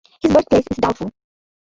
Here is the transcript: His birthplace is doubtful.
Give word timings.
His 0.19 0.33
birthplace 0.33 0.63
is 0.71 0.77
doubtful. 0.77 1.11